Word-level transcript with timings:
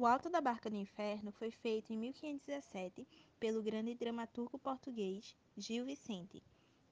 O 0.00 0.06
Alto 0.06 0.30
da 0.30 0.40
Barca 0.40 0.70
do 0.70 0.76
Inferno 0.76 1.30
foi 1.30 1.50
feito 1.50 1.92
em 1.92 1.98
1517 1.98 3.06
pelo 3.38 3.62
grande 3.62 3.94
dramaturgo 3.94 4.58
português 4.58 5.36
Gil 5.58 5.84
Vicente. 5.84 6.42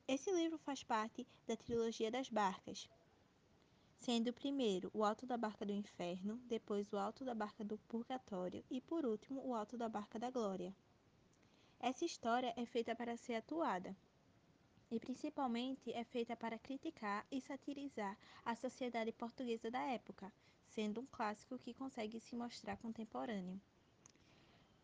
Esse 0.06 0.30
livro 0.30 0.58
faz 0.58 0.84
parte 0.84 1.26
da 1.46 1.56
trilogia 1.56 2.10
das 2.10 2.28
barcas, 2.28 2.86
sendo 3.98 4.28
o 4.28 4.32
primeiro 4.34 4.90
o 4.92 5.02
Alto 5.02 5.24
da 5.24 5.38
Barca 5.38 5.64
do 5.64 5.72
Inferno, 5.72 6.36
depois 6.44 6.92
o 6.92 6.98
Alto 6.98 7.24
da 7.24 7.34
Barca 7.34 7.64
do 7.64 7.78
Purgatório 7.88 8.62
e 8.70 8.78
por 8.78 9.06
último 9.06 9.40
o 9.42 9.54
Alto 9.54 9.78
da 9.78 9.88
Barca 9.88 10.18
da 10.18 10.30
Glória. 10.30 10.76
Essa 11.80 12.04
história 12.04 12.52
é 12.58 12.66
feita 12.66 12.94
para 12.94 13.16
ser 13.16 13.36
atuada 13.36 13.96
e 14.90 15.00
principalmente 15.00 15.90
é 15.94 16.04
feita 16.04 16.36
para 16.36 16.58
criticar 16.58 17.26
e 17.30 17.40
satirizar 17.40 18.18
a 18.44 18.54
sociedade 18.54 19.12
portuguesa 19.12 19.70
da 19.70 19.80
época, 19.80 20.30
sendo 20.68 21.00
um 21.00 21.06
clássico 21.06 21.58
que 21.58 21.74
consegue 21.74 22.20
se 22.20 22.36
mostrar 22.36 22.76
contemporâneo. 22.76 23.60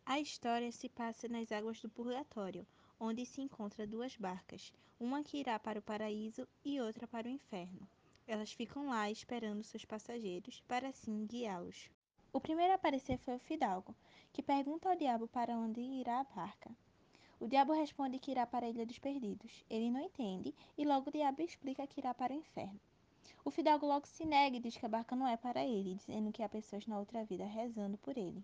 A 0.06 0.20
história 0.20 0.70
se 0.70 0.88
passa 0.88 1.29
nas 1.29 1.51
águas 1.51 1.80
do 1.80 1.88
Purgatório, 1.88 2.66
onde 3.01 3.25
se 3.25 3.41
encontram 3.41 3.87
duas 3.87 4.16
barcas, 4.16 4.73
uma 5.01 5.23
que 5.23 5.39
irá 5.39 5.59
para 5.59 5.78
o 5.78 5.83
paraíso 5.83 6.47
e 6.65 6.80
outra 6.80 7.06
para 7.06 7.27
o 7.27 7.30
inferno. 7.30 7.89
Elas 8.27 8.52
ficam 8.52 8.89
lá 8.89 9.11
esperando 9.11 9.62
seus 9.62 9.84
passageiros 9.84 10.61
para 10.69 10.89
assim 10.89 11.27
guiá-los. 11.27 11.91
O 12.33 12.41
primeiro 12.41 12.73
a 12.73 12.77
aparecer 12.77 13.19
foi 13.19 13.37
o 13.37 13.39
Fidalgo, 13.39 13.95
que 14.33 14.42
pergunta 14.42 14.89
ao 14.89 14.97
diabo 14.97 15.28
para 15.28 15.56
onde 15.56 15.80
irá 15.80 16.20
a 16.20 16.25
barca. 16.25 16.70
O 17.39 17.47
diabo 17.47 17.73
responde 17.73 18.19
que 18.19 18.30
irá 18.30 18.47
para 18.47 18.66
a 18.66 18.69
Ilha 18.69 18.87
dos 18.87 18.98
Perdidos. 18.98 19.64
Ele 19.69 19.91
não 19.91 20.01
entende 20.01 20.55
e 20.77 20.84
logo 20.84 21.11
o 21.11 21.12
diabo 21.12 21.42
explica 21.42 21.87
que 21.87 22.01
irá 22.01 22.14
para 22.14 22.33
o 22.33 22.37
inferno. 22.37 22.80
O 23.45 23.51
Fidalgo 23.51 23.87
logo 23.87 24.06
se 24.06 24.24
nega 24.24 24.56
e 24.56 24.60
diz 24.60 24.77
que 24.77 24.87
a 24.87 24.88
barca 24.88 25.14
não 25.14 25.27
é 25.27 25.37
para 25.37 25.64
ele, 25.64 25.95
dizendo 25.95 26.33
que 26.33 26.42
há 26.42 26.48
pessoas 26.48 26.86
na 26.86 26.98
outra 26.98 27.25
vida 27.25 27.44
rezando 27.44 27.97
por 27.98 28.17
ele. 28.17 28.42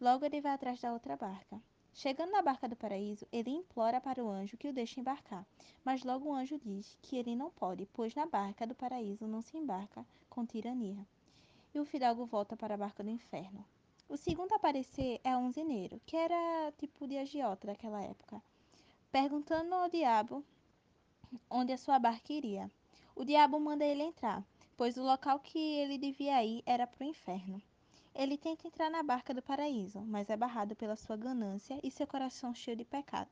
Logo 0.00 0.24
ele 0.24 0.40
vai 0.40 0.52
atrás 0.52 0.80
da 0.80 0.92
outra 0.92 1.16
barca. 1.16 1.60
Chegando 1.92 2.32
na 2.32 2.42
barca 2.42 2.68
do 2.68 2.74
paraíso, 2.74 3.24
ele 3.30 3.50
implora 3.50 4.00
para 4.00 4.22
o 4.22 4.28
anjo 4.28 4.56
que 4.56 4.68
o 4.68 4.72
deixe 4.72 4.98
embarcar, 4.98 5.46
mas 5.84 6.02
logo 6.02 6.28
o 6.28 6.34
anjo 6.34 6.58
diz 6.58 6.98
que 7.00 7.16
ele 7.16 7.36
não 7.36 7.50
pode, 7.50 7.86
pois 7.92 8.14
na 8.16 8.26
barca 8.26 8.66
do 8.66 8.74
paraíso 8.74 9.28
não 9.28 9.40
se 9.40 9.56
embarca 9.56 10.04
com 10.28 10.44
tirania. 10.44 11.06
E 11.72 11.78
o 11.78 11.84
fidalgo 11.84 12.26
volta 12.26 12.56
para 12.56 12.74
a 12.74 12.76
barca 12.76 13.04
do 13.04 13.10
inferno. 13.10 13.64
O 14.08 14.16
segundo 14.16 14.52
a 14.52 14.56
aparecer 14.56 15.20
é 15.22 15.36
um 15.36 15.52
zineiro, 15.52 16.00
que 16.04 16.16
era 16.16 16.72
tipo 16.78 17.06
de 17.06 17.16
agiota 17.16 17.68
daquela 17.68 18.02
época, 18.02 18.42
perguntando 19.12 19.72
ao 19.74 19.88
diabo 19.88 20.44
onde 21.48 21.72
a 21.72 21.78
sua 21.78 21.98
barca 21.98 22.32
iria. 22.32 22.70
O 23.16 23.24
diabo 23.24 23.60
manda 23.60 23.84
ele 23.84 24.02
entrar, 24.02 24.42
pois 24.76 24.96
o 24.96 25.02
local 25.02 25.38
que 25.38 25.58
ele 25.58 25.96
devia 25.96 26.44
ir 26.44 26.62
era 26.66 26.86
para 26.86 27.06
o 27.06 27.08
inferno. 27.08 27.62
Ele 28.14 28.36
tenta 28.36 28.66
entrar 28.66 28.90
na 28.90 29.02
barca 29.02 29.32
do 29.32 29.42
paraíso, 29.42 30.00
mas 30.00 30.28
é 30.30 30.36
barrado 30.36 30.74
pela 30.74 30.96
sua 30.96 31.16
ganância 31.16 31.78
e 31.82 31.90
seu 31.90 32.06
coração 32.06 32.54
cheio 32.54 32.76
de 32.76 32.84
pecado. 32.84 33.30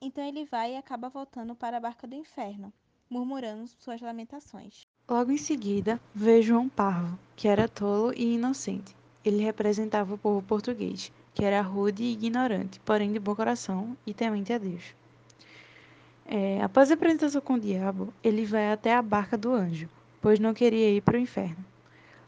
Então 0.00 0.22
ele 0.22 0.44
vai 0.44 0.74
e 0.74 0.76
acaba 0.76 1.08
voltando 1.08 1.54
para 1.54 1.78
a 1.78 1.80
barca 1.80 2.06
do 2.06 2.14
inferno, 2.14 2.72
murmurando 3.08 3.66
suas 3.66 4.00
lamentações. 4.00 4.86
Logo 5.08 5.30
em 5.30 5.38
seguida, 5.38 6.00
vejo 6.14 6.48
João 6.48 6.68
Parvo, 6.68 7.18
que 7.34 7.48
era 7.48 7.68
tolo 7.68 8.12
e 8.14 8.34
inocente. 8.34 8.94
Ele 9.24 9.42
representava 9.42 10.14
o 10.14 10.18
povo 10.18 10.42
português, 10.42 11.10
que 11.34 11.44
era 11.44 11.62
rude 11.62 12.02
e 12.02 12.12
ignorante, 12.12 12.80
porém 12.80 13.12
de 13.12 13.18
bom 13.18 13.34
coração 13.34 13.96
e 14.06 14.12
temente 14.12 14.52
a 14.52 14.58
Deus. 14.58 14.94
É, 16.28 16.60
após 16.60 16.90
a 16.90 16.94
apresentação 16.94 17.40
com 17.40 17.54
o 17.54 17.60
diabo, 17.60 18.12
ele 18.22 18.44
vai 18.44 18.72
até 18.72 18.92
a 18.92 19.00
barca 19.00 19.38
do 19.38 19.52
anjo, 19.52 19.88
pois 20.20 20.40
não 20.40 20.52
queria 20.52 20.90
ir 20.90 21.00
para 21.00 21.16
o 21.16 21.20
inferno. 21.20 21.64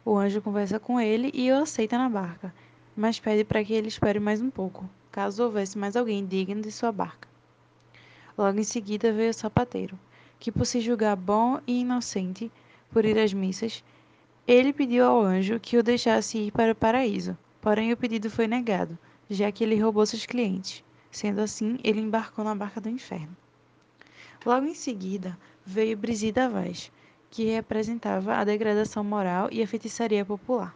O 0.04 0.16
anjo 0.16 0.40
conversa 0.40 0.78
com 0.78 1.00
ele 1.00 1.32
e 1.34 1.50
o 1.50 1.56
aceita 1.56 1.98
na 1.98 2.08
barca, 2.08 2.54
mas 2.96 3.18
pede 3.18 3.42
para 3.42 3.64
que 3.64 3.72
ele 3.72 3.88
espere 3.88 4.20
mais 4.20 4.40
um 4.40 4.50
pouco, 4.50 4.88
caso 5.10 5.42
houvesse 5.42 5.76
mais 5.76 5.96
alguém 5.96 6.24
digno 6.24 6.62
de 6.62 6.70
sua 6.70 6.92
barca. 6.92 7.28
Logo 8.36 8.60
em 8.60 8.62
seguida 8.62 9.12
veio 9.12 9.30
o 9.30 9.34
sapateiro, 9.34 9.98
que 10.38 10.52
por 10.52 10.64
se 10.64 10.80
julgar 10.80 11.16
bom 11.16 11.60
e 11.66 11.80
inocente 11.80 12.52
por 12.92 13.04
ir 13.04 13.18
às 13.18 13.32
missas, 13.32 13.82
ele 14.46 14.72
pediu 14.72 15.04
ao 15.04 15.20
anjo 15.20 15.58
que 15.58 15.76
o 15.76 15.82
deixasse 15.82 16.38
ir 16.38 16.52
para 16.52 16.70
o 16.70 16.76
paraíso, 16.76 17.36
porém 17.60 17.92
o 17.92 17.96
pedido 17.96 18.30
foi 18.30 18.46
negado, 18.46 18.96
já 19.28 19.50
que 19.50 19.64
ele 19.64 19.80
roubou 19.80 20.06
seus 20.06 20.24
clientes. 20.24 20.84
Sendo 21.10 21.40
assim, 21.40 21.78
ele 21.82 22.00
embarcou 22.00 22.44
na 22.44 22.54
barca 22.54 22.80
do 22.80 22.88
inferno. 22.88 23.36
Logo 24.46 24.66
em 24.66 24.74
seguida, 24.74 25.36
veio 25.64 25.96
Brisida 25.96 26.48
Vaz, 26.48 26.90
que 27.30 27.44
representava 27.44 28.36
a 28.36 28.44
degradação 28.44 29.02
moral 29.02 29.48
e 29.50 29.62
a 29.62 29.66
feitiçaria 29.66 30.24
popular. 30.24 30.74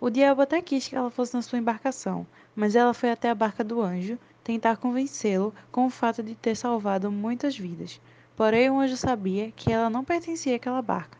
O 0.00 0.10
diabo 0.10 0.42
até 0.42 0.60
quis 0.60 0.86
que 0.88 0.94
ela 0.94 1.10
fosse 1.10 1.32
na 1.34 1.42
sua 1.42 1.58
embarcação, 1.58 2.26
mas 2.54 2.76
ela 2.76 2.92
foi 2.92 3.10
até 3.10 3.30
a 3.30 3.34
barca 3.34 3.64
do 3.64 3.80
anjo 3.80 4.18
tentar 4.44 4.76
convencê-lo 4.76 5.54
com 5.72 5.86
o 5.86 5.90
fato 5.90 6.22
de 6.22 6.34
ter 6.34 6.54
salvado 6.54 7.10
muitas 7.10 7.56
vidas. 7.56 8.00
Porém, 8.36 8.68
o 8.68 8.78
anjo 8.78 8.96
sabia 8.96 9.50
que 9.52 9.72
ela 9.72 9.88
não 9.88 10.04
pertencia 10.04 10.56
àquela 10.56 10.82
barca. 10.82 11.18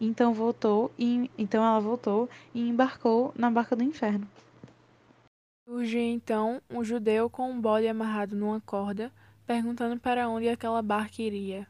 Então 0.00 0.34
voltou 0.34 0.92
e 0.98 1.30
então 1.38 1.64
ela 1.64 1.80
voltou 1.80 2.28
e 2.54 2.68
embarcou 2.68 3.32
na 3.36 3.50
barca 3.50 3.74
do 3.74 3.82
inferno. 3.82 4.28
Surge 5.68 5.98
então 5.98 6.62
um 6.70 6.84
judeu 6.84 7.28
com 7.28 7.50
um 7.50 7.60
bode 7.60 7.88
amarrado 7.88 8.36
numa 8.36 8.60
corda, 8.60 9.12
perguntando 9.48 9.98
para 9.98 10.28
onde 10.28 10.46
aquela 10.46 10.82
barca 10.82 11.22
iria. 11.22 11.66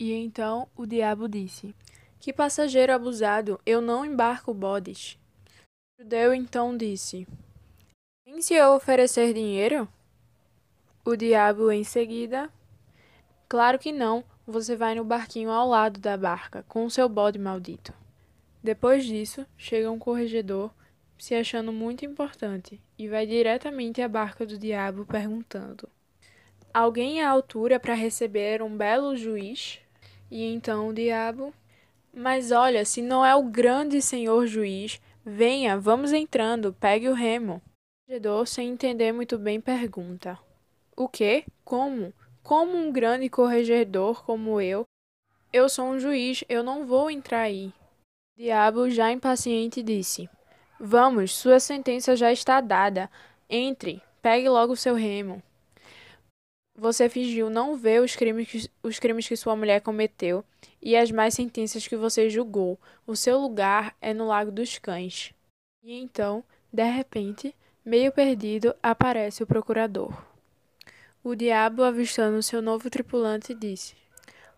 E 0.00 0.12
então 0.12 0.68
o 0.76 0.84
diabo 0.84 1.28
disse: 1.28 1.72
Que 2.18 2.32
passageiro 2.32 2.92
abusado, 2.92 3.60
eu 3.64 3.80
não 3.80 4.04
embarco 4.04 4.52
bodes. 4.52 5.16
O 5.96 6.02
judeu 6.02 6.34
então 6.34 6.76
disse: 6.76 7.24
Quem 8.26 8.42
se 8.42 8.54
eu 8.54 8.74
oferecer 8.74 9.32
dinheiro? 9.32 9.88
O 11.04 11.14
diabo 11.14 11.70
em 11.70 11.84
seguida: 11.84 12.50
Claro 13.48 13.78
que 13.78 13.92
não, 13.92 14.24
você 14.44 14.74
vai 14.74 14.96
no 14.96 15.04
barquinho 15.04 15.52
ao 15.52 15.68
lado 15.68 16.00
da 16.00 16.16
barca, 16.16 16.64
com 16.64 16.84
o 16.84 16.90
seu 16.90 17.08
bode 17.08 17.38
maldito. 17.38 17.94
Depois 18.60 19.04
disso, 19.04 19.46
chega 19.56 19.88
um 19.88 20.00
corregedor, 20.00 20.74
se 21.16 21.32
achando 21.32 21.72
muito 21.72 22.04
importante, 22.04 22.80
e 22.98 23.06
vai 23.06 23.24
diretamente 23.24 24.02
à 24.02 24.08
barca 24.08 24.44
do 24.44 24.58
diabo 24.58 25.06
perguntando: 25.06 25.88
Alguém 26.72 27.22
à 27.22 27.30
altura 27.30 27.80
para 27.80 27.94
receber 27.94 28.62
um 28.62 28.76
belo 28.76 29.16
juiz? 29.16 29.80
E 30.30 30.44
então 30.44 30.88
o 30.88 30.92
diabo: 30.92 31.52
Mas 32.12 32.52
olha, 32.52 32.84
se 32.84 33.00
não 33.00 33.24
é 33.24 33.34
o 33.34 33.44
grande 33.44 34.02
senhor 34.02 34.46
juiz, 34.46 35.00
venha, 35.24 35.78
vamos 35.78 36.12
entrando, 36.12 36.72
pegue 36.78 37.08
o 37.08 37.14
remo. 37.14 37.54
O 37.54 38.06
corregedor, 38.06 38.46
sem 38.46 38.68
entender 38.68 39.12
muito 39.12 39.38
bem, 39.38 39.60
pergunta: 39.60 40.38
O 40.96 41.08
quê? 41.08 41.44
Como? 41.64 42.12
Como 42.42 42.76
um 42.76 42.92
grande 42.92 43.28
corregedor 43.28 44.24
como 44.24 44.60
eu? 44.60 44.84
Eu 45.52 45.68
sou 45.68 45.86
um 45.86 45.98
juiz, 45.98 46.44
eu 46.48 46.62
não 46.62 46.86
vou 46.86 47.10
entrar 47.10 47.40
aí. 47.40 47.72
O 48.36 48.40
diabo, 48.40 48.90
já 48.90 49.10
impaciente, 49.10 49.82
disse: 49.82 50.28
Vamos, 50.78 51.34
sua 51.34 51.58
sentença 51.58 52.14
já 52.14 52.30
está 52.30 52.60
dada. 52.60 53.10
Entre, 53.48 54.02
pegue 54.20 54.48
logo 54.48 54.76
seu 54.76 54.94
remo. 54.94 55.42
Você 56.80 57.08
fingiu 57.08 57.50
não 57.50 57.76
ver 57.76 58.00
os 58.00 58.14
crimes, 58.14 58.48
que, 58.48 58.70
os 58.84 59.00
crimes 59.00 59.26
que 59.26 59.36
sua 59.36 59.56
mulher 59.56 59.80
cometeu 59.80 60.44
e 60.80 60.96
as 60.96 61.10
mais 61.10 61.34
sentenças 61.34 61.88
que 61.88 61.96
você 61.96 62.30
julgou. 62.30 62.78
O 63.04 63.16
seu 63.16 63.36
lugar 63.36 63.96
é 64.00 64.14
no 64.14 64.28
Lago 64.28 64.52
dos 64.52 64.78
Cães. 64.78 65.34
E 65.82 65.92
então, 65.92 66.44
de 66.72 66.84
repente, 66.84 67.52
meio 67.84 68.12
perdido, 68.12 68.76
aparece 68.80 69.42
o 69.42 69.46
procurador. 69.46 70.16
O 71.24 71.34
diabo, 71.34 71.82
avistando 71.82 72.40
seu 72.44 72.62
novo 72.62 72.88
tripulante, 72.88 73.54
disse: 73.54 73.96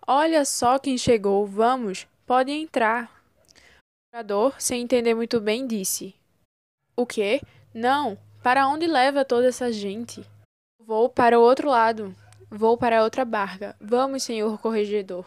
Olha 0.06 0.44
só 0.44 0.78
quem 0.78 0.98
chegou, 0.98 1.46
vamos, 1.46 2.06
pode 2.26 2.50
entrar. 2.50 3.05
O 3.05 4.11
procurador, 4.12 4.61
sem 4.61 4.82
entender 4.82 5.14
muito 5.14 5.40
bem, 5.40 5.67
disse: 5.67 6.14
O 6.94 7.06
quê? 7.06 7.40
Não, 7.72 8.19
para 8.43 8.69
onde 8.69 8.87
leva 8.87 9.25
toda 9.25 9.49
essa 9.49 9.72
gente? 9.72 10.22
Vou 10.90 11.08
para 11.08 11.38
o 11.38 11.42
outro 11.42 11.70
lado. 11.70 12.12
Vou 12.50 12.76
para 12.76 13.04
outra 13.04 13.25
barca. 13.25 13.76
Vamos, 13.81 14.25
senhor 14.25 14.58
corregedor. 14.58 15.25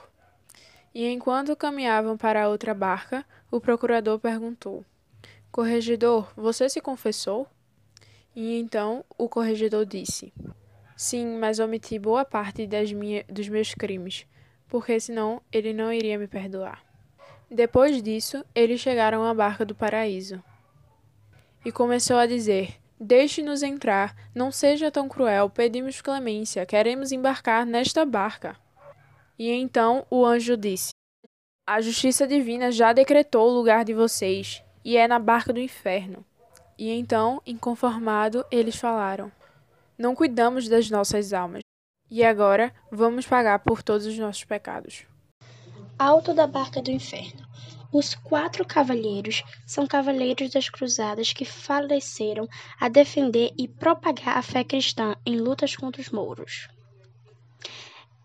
E 0.93 1.07
enquanto 1.07 1.55
caminhavam 1.55 2.17
para 2.17 2.43
a 2.43 2.49
outra 2.49 2.73
barca, 2.73 3.25
o 3.49 3.61
procurador 3.61 4.19
perguntou: 4.19 4.83
Corregedor, 5.53 6.29
você 6.35 6.67
se 6.67 6.81
confessou? 6.81 7.47
E 8.35 8.59
então 8.59 9.05
o 9.17 9.29
corregedor 9.29 9.85
disse: 9.85 10.33
Sim, 10.97 11.37
mas 11.37 11.59
omiti 11.59 11.97
boa 11.97 12.25
parte 12.25 12.67
das 12.67 12.91
minha, 12.91 13.23
dos 13.29 13.47
meus 13.47 13.73
crimes, 13.73 14.27
porque 14.67 14.99
senão 14.99 15.41
ele 15.49 15.71
não 15.71 15.93
iria 15.93 16.19
me 16.19 16.27
perdoar. 16.27 16.83
Depois 17.49 18.03
disso, 18.03 18.43
eles 18.53 18.81
chegaram 18.81 19.23
à 19.23 19.33
barca 19.33 19.63
do 19.63 19.73
paraíso. 19.73 20.43
E 21.63 21.71
começou 21.71 22.17
a 22.17 22.25
dizer: 22.25 22.82
Deixe-nos 23.05 23.63
entrar, 23.63 24.15
não 24.33 24.49
seja 24.49 24.89
tão 24.89 25.09
cruel, 25.09 25.49
pedimos 25.49 25.99
clemência, 25.99 26.65
queremos 26.65 27.11
embarcar 27.11 27.65
nesta 27.65 28.05
barca. 28.05 28.55
E 29.37 29.51
então 29.51 30.05
o 30.09 30.25
anjo 30.25 30.55
disse: 30.55 30.91
A 31.67 31.81
justiça 31.81 32.25
divina 32.25 32.71
já 32.71 32.93
decretou 32.93 33.49
o 33.49 33.53
lugar 33.53 33.83
de 33.83 33.93
vocês. 33.93 34.63
e 34.85 34.95
é 34.95 35.05
na 35.05 35.19
barca 35.19 35.51
do 35.51 35.59
inferno. 35.59 36.25
E 36.77 36.89
então, 36.91 37.41
inconformado, 37.45 38.45
eles 38.49 38.77
falaram: 38.77 39.29
Não 39.97 40.15
cuidamos 40.15 40.69
das 40.69 40.89
nossas 40.89 41.33
almas, 41.33 41.59
e 42.09 42.23
agora 42.23 42.73
vamos 42.89 43.27
pagar 43.27 43.59
por 43.59 43.83
todos 43.83 44.07
os 44.07 44.17
nossos 44.17 44.45
pecados. 44.45 45.05
Alto 45.99 46.33
da 46.33 46.47
barca 46.47 46.81
do 46.81 46.89
inferno. 46.89 47.45
Os 47.93 48.15
quatro 48.15 48.65
cavalheiros 48.65 49.43
são 49.67 49.85
cavaleiros 49.85 50.49
das 50.49 50.67
cruzadas 50.67 51.31
que 51.31 51.45
faleceram 51.45 52.49
a 52.79 52.89
defender 52.89 53.53
e 53.55 53.67
propagar 53.67 54.35
a 54.35 54.41
fé 54.41 54.63
cristã 54.63 55.15
em 55.23 55.37
lutas 55.39 55.75
contra 55.75 56.01
os 56.01 56.09
mouros. 56.09 56.67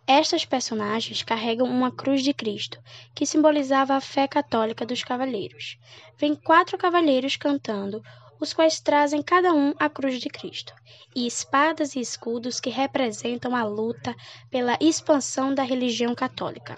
Estas 0.06 0.46
personagens 0.46 1.22
carregam 1.22 1.66
uma 1.66 1.92
cruz 1.92 2.22
de 2.22 2.32
Cristo, 2.32 2.80
que 3.14 3.26
simbolizava 3.26 3.92
a 3.92 4.00
fé 4.00 4.26
católica 4.26 4.86
dos 4.86 5.04
cavaleiros. 5.04 5.76
Vêm 6.16 6.34
quatro 6.34 6.78
cavaleiros 6.78 7.36
cantando, 7.36 8.02
os 8.40 8.54
quais 8.54 8.80
trazem 8.80 9.22
cada 9.22 9.52
um 9.52 9.74
a 9.78 9.90
cruz 9.90 10.18
de 10.18 10.30
Cristo, 10.30 10.72
e 11.14 11.26
espadas 11.26 11.94
e 11.94 12.00
escudos 12.00 12.58
que 12.58 12.70
representam 12.70 13.54
a 13.54 13.64
luta 13.64 14.16
pela 14.50 14.78
expansão 14.80 15.54
da 15.54 15.62
religião 15.62 16.14
católica. 16.14 16.74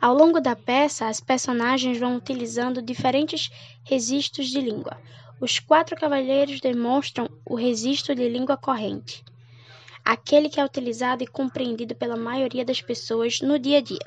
Ao 0.00 0.14
longo 0.14 0.40
da 0.40 0.54
peça, 0.54 1.06
as 1.06 1.20
personagens 1.20 1.98
vão 1.98 2.16
utilizando 2.16 2.82
diferentes 2.82 3.50
registros 3.84 4.48
de 4.48 4.60
língua. 4.60 4.98
Os 5.40 5.58
quatro 5.58 5.96
cavaleiros 5.96 6.60
demonstram 6.60 7.28
o 7.44 7.54
registro 7.54 8.14
de 8.14 8.28
língua 8.28 8.56
corrente, 8.56 9.24
aquele 10.04 10.48
que 10.48 10.60
é 10.60 10.64
utilizado 10.64 11.22
e 11.22 11.26
compreendido 11.26 11.94
pela 11.94 12.16
maioria 12.16 12.64
das 12.64 12.80
pessoas 12.80 13.40
no 13.40 13.58
dia 13.58 13.78
a 13.78 13.80
dia. 13.80 14.06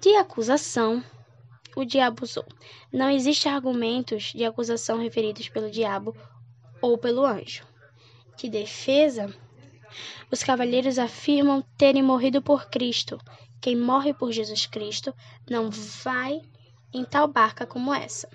De 0.00 0.16
acusação, 0.16 1.04
o 1.76 1.84
diabo 1.84 2.24
usou. 2.24 2.44
Não 2.92 3.10
existem 3.10 3.52
argumentos 3.52 4.32
de 4.34 4.44
acusação 4.44 4.98
referidos 4.98 5.48
pelo 5.48 5.70
diabo 5.70 6.16
ou 6.80 6.96
pelo 6.96 7.24
anjo. 7.24 7.64
De 8.36 8.48
defesa, 8.48 9.32
os 10.30 10.42
cavalheiros 10.42 10.98
afirmam 10.98 11.62
terem 11.76 12.02
morrido 12.02 12.40
por 12.40 12.70
Cristo. 12.70 13.20
Quem 13.60 13.76
morre 13.76 14.14
por 14.14 14.32
Jesus 14.32 14.66
Cristo 14.66 15.14
não 15.48 15.70
vai 15.70 16.40
em 16.92 17.04
tal 17.04 17.28
barca 17.28 17.66
como 17.66 17.94
essa. 17.94 18.28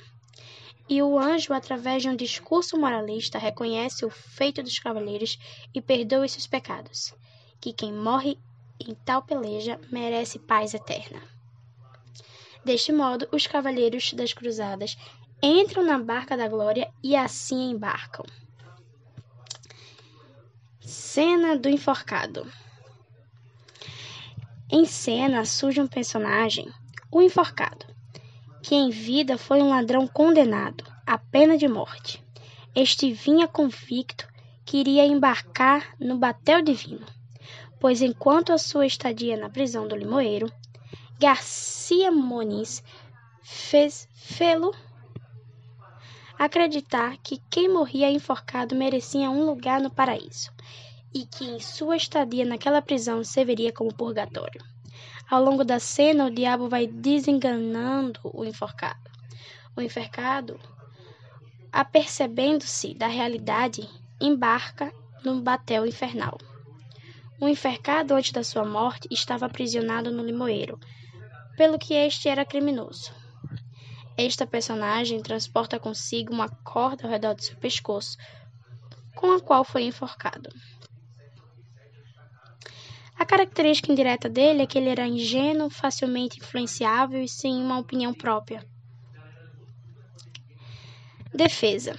E 0.87 1.01
o 1.01 1.17
anjo, 1.17 1.51
através 1.51 2.03
de 2.03 2.09
um 2.09 2.15
discurso 2.15 2.77
moralista, 2.77 3.39
reconhece 3.39 4.05
o 4.05 4.09
feito 4.09 4.61
dos 4.61 4.77
cavaleiros 4.77 5.39
e 5.73 5.81
perdoa 5.81 6.27
seus 6.27 6.45
pecados. 6.45 7.13
Que 7.59 7.73
quem 7.73 7.91
morre 7.91 8.37
em 8.79 8.93
tal 8.93 9.23
peleja 9.23 9.79
merece 9.91 10.37
paz 10.37 10.73
eterna. 10.75 11.21
Deste 12.63 12.91
modo, 12.91 13.27
os 13.31 13.47
cavaleiros 13.47 14.13
das 14.13 14.33
cruzadas 14.33 14.95
entram 15.41 15.83
na 15.83 15.97
barca 15.97 16.37
da 16.37 16.47
glória 16.47 16.91
e 17.03 17.15
assim 17.15 17.71
embarcam. 17.71 18.25
Cena 20.81 21.57
do 21.57 21.67
enforcado. 21.67 22.45
Em 24.67 24.83
cena 24.83 25.45
surge 25.45 25.79
um 25.79 25.85
personagem, 25.85 26.67
o 27.11 27.21
enforcado, 27.21 27.85
que 28.63 28.73
em 28.73 28.89
vida 28.89 29.37
foi 29.37 29.61
um 29.61 29.69
ladrão 29.69 30.07
condenado 30.07 30.83
à 31.05 31.19
pena 31.19 31.55
de 31.55 31.67
morte. 31.67 32.23
Este 32.73 33.13
vinha 33.13 33.47
convicto 33.47 34.27
que 34.65 34.77
iria 34.77 35.05
embarcar 35.05 35.95
no 35.99 36.17
batel 36.17 36.63
divino, 36.63 37.05
pois 37.79 38.01
enquanto 38.01 38.51
a 38.51 38.57
sua 38.57 38.87
estadia 38.87 39.37
na 39.37 39.51
prisão 39.51 39.87
do 39.87 39.95
Limoeiro, 39.95 40.51
Garcia 41.19 42.11
Moniz 42.11 42.83
fez 43.43 44.09
fê-lo 44.15 44.73
acreditar 46.39 47.17
que 47.17 47.39
quem 47.51 47.71
morria 47.71 48.09
enforcado 48.09 48.75
merecia 48.75 49.29
um 49.29 49.45
lugar 49.45 49.79
no 49.79 49.91
paraíso 49.91 50.54
e 51.15 51.25
que 51.25 51.45
em 51.45 51.61
sua 51.61 51.95
estadia 51.95 52.43
naquela 52.43 52.81
prisão 52.81 53.23
serviria 53.23 53.71
como 53.71 53.93
purgatório. 53.93 54.61
Ao 55.31 55.41
longo 55.41 55.63
da 55.63 55.79
cena, 55.79 56.25
o 56.25 56.29
diabo 56.29 56.67
vai 56.67 56.85
desenganando 56.85 58.19
o 58.25 58.43
enforcado. 58.43 59.09
O 59.77 59.81
enforcado, 59.81 60.59
apercebendo-se 61.71 62.93
da 62.93 63.07
realidade, 63.07 63.89
embarca 64.19 64.93
no 65.23 65.41
batel 65.41 65.85
infernal. 65.85 66.37
O 67.39 67.47
enforcado, 67.47 68.13
antes 68.13 68.33
da 68.33 68.43
sua 68.43 68.65
morte, 68.65 69.07
estava 69.09 69.45
aprisionado 69.45 70.11
no 70.11 70.23
limoeiro, 70.23 70.77
pelo 71.55 71.79
que 71.79 71.93
este 71.93 72.27
era 72.27 72.45
criminoso. 72.45 73.13
Esta 74.17 74.45
personagem 74.45 75.21
transporta 75.21 75.79
consigo 75.79 76.33
uma 76.33 76.49
corda 76.49 77.05
ao 77.05 77.09
redor 77.09 77.35
de 77.35 77.45
seu 77.45 77.55
pescoço, 77.55 78.17
com 79.15 79.31
a 79.31 79.41
qual 79.41 79.63
foi 79.63 79.83
enforcado. 79.83 80.49
A 83.17 83.25
característica 83.25 83.91
indireta 83.91 84.27
dele 84.27 84.63
é 84.63 84.65
que 84.67 84.77
ele 84.77 84.89
era 84.89 85.07
ingênuo, 85.07 85.69
facilmente 85.69 86.39
influenciável 86.39 87.23
e 87.23 87.29
sem 87.29 87.55
uma 87.55 87.79
opinião 87.79 88.13
própria. 88.13 88.65
Defesa. 91.33 91.97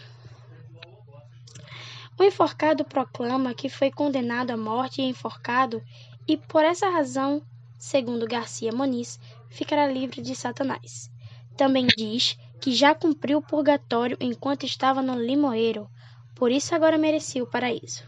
O 2.18 2.22
enforcado 2.22 2.84
proclama 2.84 3.54
que 3.54 3.68
foi 3.68 3.90
condenado 3.90 4.50
à 4.50 4.56
morte 4.56 5.02
e 5.02 5.04
enforcado, 5.04 5.82
e 6.26 6.36
por 6.36 6.64
essa 6.64 6.88
razão, 6.88 7.42
segundo 7.78 8.26
Garcia 8.26 8.72
Moniz, 8.72 9.20
ficará 9.50 9.86
livre 9.86 10.22
de 10.22 10.34
Satanás. 10.34 11.10
Também 11.56 11.86
diz 11.86 12.38
que 12.60 12.74
já 12.74 12.94
cumpriu 12.94 13.38
o 13.38 13.42
purgatório 13.42 14.16
enquanto 14.20 14.64
estava 14.64 15.02
no 15.02 15.14
limoeiro, 15.14 15.88
por 16.34 16.50
isso 16.50 16.74
agora 16.74 16.98
merecia 16.98 17.42
o 17.42 17.46
paraíso. 17.46 18.04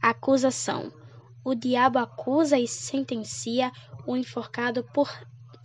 Acusação. 0.00 0.92
O 1.44 1.54
diabo 1.54 1.98
acusa 1.98 2.58
e 2.58 2.68
sentencia 2.68 3.72
o 4.06 4.16
enforcado 4.16 4.84
por 4.84 5.08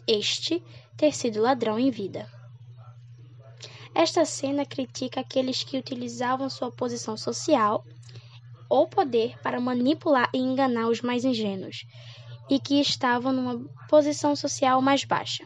este 0.08 0.64
ter 0.96 1.14
sido 1.14 1.42
ladrão 1.42 1.78
em 1.78 1.92
vida. 1.92 2.28
Esta 3.94 4.26
cena 4.26 4.66
critica 4.66 5.22
aqueles 5.22 5.64
que 5.64 5.78
utilizavam 5.78 6.50
sua 6.50 6.72
posição 6.72 7.18
social 7.18 7.84
ou 8.70 8.88
poder 8.88 9.38
para 9.42 9.60
manipular 9.60 10.30
e 10.34 10.38
enganar 10.38 10.88
os 10.88 11.02
mais 11.02 11.24
ingênuos 11.24 11.86
e 12.50 12.60
que 12.60 12.80
estavam 12.80 13.32
numa 13.34 13.60
posição 13.88 14.36
social 14.36 14.82
mais 14.82 15.04
baixa. 15.04 15.44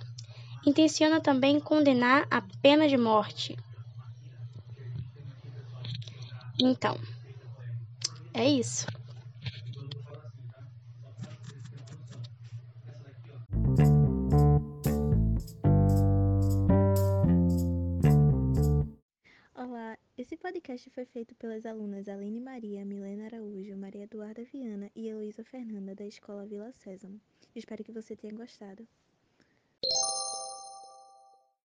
Intenciona 0.65 1.19
também 1.19 1.59
condenar 1.59 2.27
a 2.29 2.41
pena 2.61 2.87
de 2.87 2.97
morte. 2.97 3.57
Então, 6.59 6.97
é 8.33 8.47
isso. 8.47 8.85
Podcast 20.51 20.89
foi 20.89 21.05
feito 21.05 21.33
pelas 21.35 21.65
alunas 21.65 22.09
Aline 22.09 22.41
Maria, 22.41 22.83
Milena 22.83 23.27
Araújo, 23.27 23.77
Maria 23.77 24.03
Eduarda 24.03 24.43
Viana 24.43 24.91
e 24.93 25.07
Heloísa 25.07 25.45
Fernanda 25.45 25.95
da 25.95 26.05
Escola 26.05 26.45
Vila 26.45 26.73
Sésamo. 26.73 27.21
Espero 27.55 27.85
que 27.85 27.91
você 27.93 28.17
tenha 28.17 28.33
gostado. 28.33 28.85